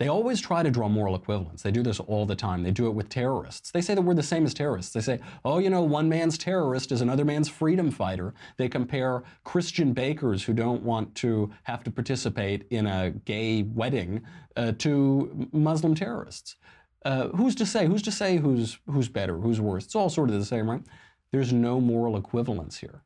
[0.00, 1.60] They always try to draw moral equivalence.
[1.60, 2.62] They do this all the time.
[2.62, 3.70] They do it with terrorists.
[3.70, 4.94] They say that we're the same as terrorists.
[4.94, 8.32] They say, oh, you know, one man's terrorist is another man's freedom fighter.
[8.56, 14.22] They compare Christian bakers who don't want to have to participate in a gay wedding
[14.56, 16.56] uh, to Muslim terrorists.
[17.04, 17.86] Uh, who's to say?
[17.86, 19.84] Who's to say who's who's better, who's worse?
[19.84, 20.82] It's all sort of the same, right?
[21.30, 23.02] There's no moral equivalence here.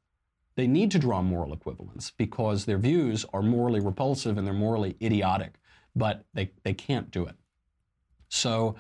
[0.54, 4.96] They need to draw moral equivalence because their views are morally repulsive and they're morally
[5.02, 5.58] idiotic
[5.94, 7.34] but they, they can't do it.
[8.28, 8.76] So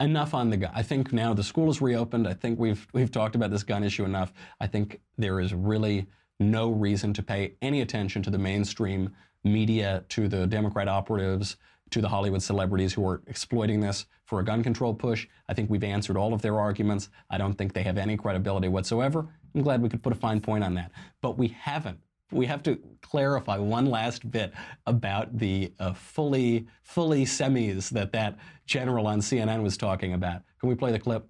[0.00, 0.72] enough on the gun.
[0.74, 2.26] I think now the school is reopened.
[2.26, 4.32] I think we've we've talked about this gun issue enough.
[4.60, 6.06] I think there is really
[6.40, 9.10] no reason to pay any attention to the mainstream
[9.44, 11.56] media, to the Democrat operatives,
[11.90, 15.26] to the Hollywood celebrities who are exploiting this for a gun control push.
[15.48, 17.08] I think we've answered all of their arguments.
[17.30, 19.28] I don't think they have any credibility whatsoever.
[19.54, 20.90] I'm glad we could put a fine point on that.
[21.20, 21.98] But we haven't
[22.32, 24.52] we have to clarify one last bit
[24.86, 30.42] about the uh, fully fully semis that that general on CNN was talking about.
[30.60, 31.26] Can we play the clip?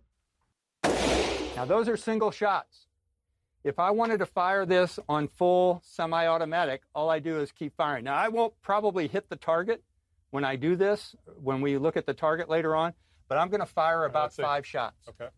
[0.85, 2.87] Now those are single shots.
[3.65, 8.05] If I wanted to fire this on full semi-automatic, all I do is keep firing.
[8.05, 9.83] Now I won't probably hit the target
[10.31, 12.95] when I do this, when we look at the target later on,
[13.29, 15.09] but I'm going to fire about five shots.
[15.09, 15.29] Okay.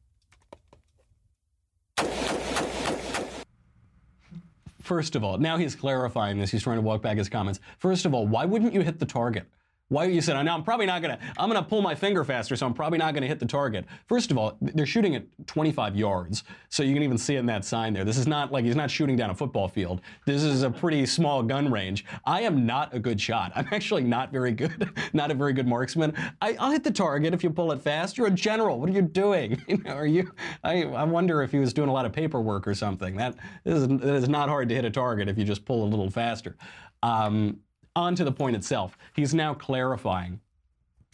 [4.85, 6.51] First of all, now he's clarifying this.
[6.51, 7.59] He's trying to walk back his comments.
[7.79, 9.47] First of all, why wouldn't you hit the target?
[9.89, 11.19] Why you said, "Now I'm probably not gonna.
[11.37, 14.31] I'm gonna pull my finger faster, so I'm probably not gonna hit the target." First
[14.31, 17.67] of all, they're shooting at 25 yards, so you can even see it in that
[17.67, 18.05] sign there.
[18.05, 20.01] This is not like he's not shooting down a football field.
[20.25, 22.07] This is a pretty small gun range.
[22.25, 23.53] I am not a good shot.
[23.55, 24.91] I'm actually not very good.
[25.13, 26.15] not a very good marksman.
[26.41, 28.17] I, will hit the target if you pull it fast.
[28.17, 28.81] You're a general.
[28.81, 29.63] What are you doing?
[29.87, 30.33] Are you?
[30.63, 33.17] I, I wonder if he was doing a lot of paperwork or something.
[33.17, 35.89] That is, that is not hard to hit a target if you just pull a
[35.89, 36.57] little faster.
[37.03, 37.59] Um,
[37.97, 38.97] on to the point itself.
[39.15, 40.41] He's now clarifying.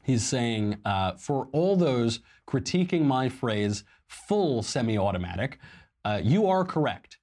[0.02, 5.58] He's saying, uh, for all those critiquing my phrase, full semi automatic,
[6.04, 7.18] uh, you are correct.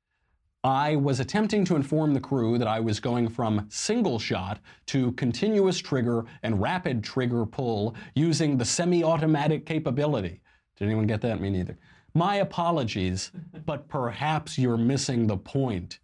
[0.63, 5.11] I was attempting to inform the crew that I was going from single shot to
[5.13, 10.41] continuous trigger and rapid trigger pull using the semi automatic capability.
[10.75, 11.39] Did anyone get that?
[11.39, 11.77] Me neither.
[12.13, 13.31] My apologies,
[13.65, 15.99] but perhaps you're missing the point.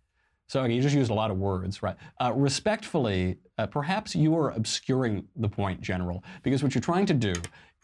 [0.48, 1.96] So you just used a lot of words, right?
[2.22, 7.14] Uh, respectfully, uh, perhaps you are obscuring the point, General, because what you're trying to
[7.14, 7.34] do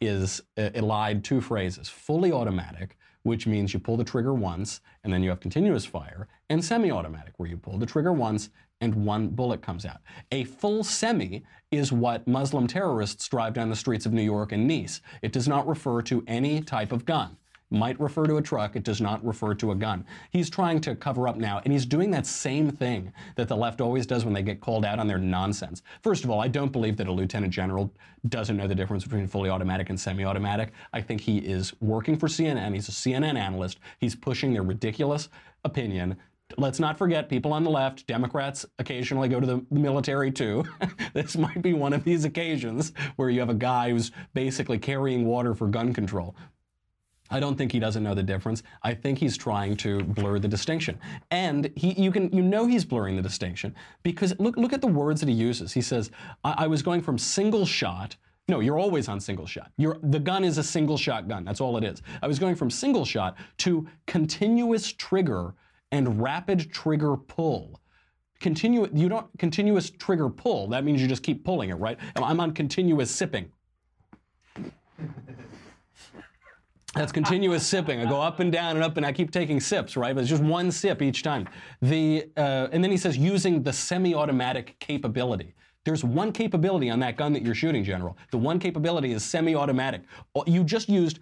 [0.02, 5.12] is uh, elide two phrases fully automatic, which means you pull the trigger once and
[5.12, 8.50] then you have continuous fire, and semi automatic, where you pull the trigger once
[8.82, 10.00] and one bullet comes out.
[10.32, 14.68] A full semi is what Muslim terrorists drive down the streets of New York and
[14.68, 15.02] Nice.
[15.22, 17.38] It does not refer to any type of gun
[17.72, 20.06] might refer to a truck, it does not refer to a gun.
[20.32, 23.82] He's trying to cover up now, and he's doing that same thing that the left
[23.82, 25.82] always does when they get called out on their nonsense.
[26.02, 27.94] First of all, I don't believe that a lieutenant general
[28.28, 30.72] doesn't know the difference between fully automatic and semi automatic.
[30.94, 35.30] I think he is working for CNN, he's a CNN analyst, he's pushing their ridiculous
[35.64, 36.18] opinion
[36.58, 40.64] let's not forget people on the left, Democrats occasionally go to the military too.
[41.14, 45.26] this might be one of these occasions where you have a guy who's basically carrying
[45.26, 46.36] water for gun control.
[47.30, 48.64] I don't think he doesn't know the difference.
[48.84, 51.00] I think he's trying to blur the distinction.
[51.32, 54.88] And he, you can, you know he's blurring the distinction because look, look at the
[54.88, 55.74] words that he uses.
[55.74, 56.12] He says,
[56.44, 58.16] I, I was going from single shot
[58.50, 59.72] no, you're always on single shot.
[59.78, 61.46] You're, the gun is a single shot gun.
[61.46, 62.02] That's all it is.
[62.24, 65.54] I was going from single shot to continuous trigger
[65.92, 67.80] and rapid trigger pull.
[68.40, 70.68] Continue, you don't continuous trigger pull.
[70.70, 72.00] That means you just keep pulling it, right?
[72.16, 73.52] I'm on continuous sipping.
[76.96, 78.00] That's continuous sipping.
[78.02, 80.16] I go up and down and up, and I keep taking sips, right?
[80.16, 81.48] But it's just one sip each time.
[81.82, 85.54] The uh, and then he says using the semi-automatic capability.
[85.86, 88.18] There's one capability on that gun that you're shooting, General.
[88.32, 90.02] The one capability is semi-automatic.
[90.46, 91.20] You just used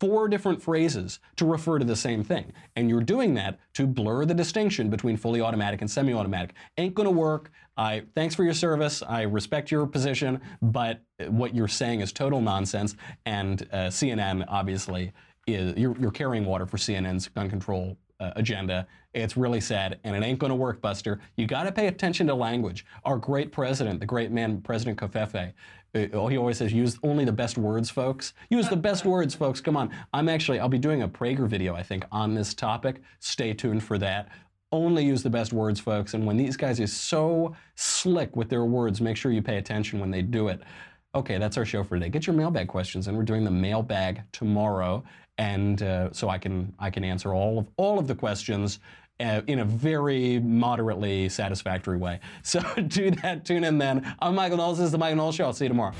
[0.00, 4.24] four different phrases to refer to the same thing, and you're doing that to blur
[4.24, 6.54] the distinction between fully automatic and semi-automatic.
[6.76, 7.50] Ain't gonna work.
[7.76, 9.02] I thanks for your service.
[9.02, 12.96] I respect your position, but what you're saying is total nonsense.
[13.26, 15.12] And uh, CNN obviously
[15.46, 18.86] is you're, you're, carrying water for CNN's gun control uh, agenda.
[19.14, 21.20] It's really sad, and it ain't going to work, Buster.
[21.36, 22.84] You got to pay attention to language.
[23.04, 25.52] Our great president, the great man, President Covfefe, uh,
[25.96, 28.34] he always says, use only the best words, folks.
[28.50, 29.60] Use the best words, folks.
[29.60, 29.90] Come on.
[30.12, 33.02] I'm actually, I'll be doing a Prager video, I think, on this topic.
[33.20, 34.28] Stay tuned for that
[34.72, 36.14] only use the best words, folks.
[36.14, 40.00] And when these guys are so slick with their words, make sure you pay attention
[40.00, 40.60] when they do it.
[41.14, 42.10] Okay, that's our show for today.
[42.10, 45.02] Get your mailbag questions, and we're doing the mailbag tomorrow,
[45.38, 48.80] and uh, so I can I can answer all of all of the questions.
[49.18, 52.20] Uh, in a very moderately satisfactory way.
[52.42, 53.46] So do that.
[53.46, 54.14] Tune in then.
[54.18, 54.76] I'm Michael Knowles.
[54.76, 55.46] This is the Michael Knowles Show.
[55.46, 55.94] I'll see you tomorrow.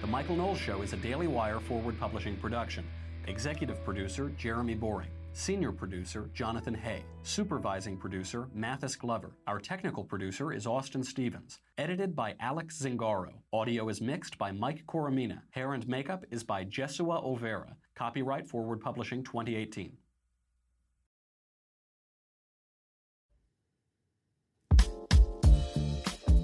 [0.00, 2.86] The Michael Knowles Show is a Daily Wire forward publishing production.
[3.26, 5.10] Executive producer Jeremy Boring.
[5.36, 7.02] Senior producer Jonathan Hay.
[7.24, 9.32] Supervising producer Mathis Glover.
[9.48, 11.58] Our technical producer is Austin Stevens.
[11.76, 13.32] Edited by Alex Zingaro.
[13.52, 15.40] Audio is mixed by Mike Coromina.
[15.50, 17.74] Hair and makeup is by Jesua Olvera.
[17.96, 19.96] Copyright Forward Publishing 2018.